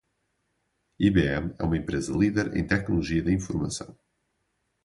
IBM 0.99 1.53
é 1.59 1.63
uma 1.63 1.77
empresa 1.77 2.11
líder 2.11 2.57
em 2.57 2.65
tecnologia 2.65 3.21
da 3.21 3.31
informação. 3.31 3.95